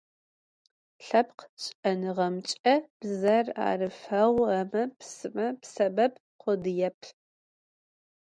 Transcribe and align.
Lhepkh 1.05 1.43
ş'enığemç'e 1.63 2.75
bzer 2.99 3.45
erıfeğu 3.69 4.43
eme- 4.61 4.83
psıme 4.97 5.47
psebeb 5.61 6.13
khodıêp. 6.41 6.99